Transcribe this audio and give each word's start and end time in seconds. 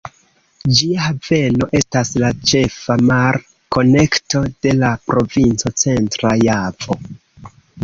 Ĝia 0.77 1.01
haveno 1.07 1.67
estas 1.79 2.13
la 2.23 2.31
ĉefa 2.53 2.97
mar-konekto 3.11 4.43
de 4.67 4.75
la 4.81 4.91
provinco 5.13 5.75
Centra 5.85 6.35
Javo. 6.49 7.01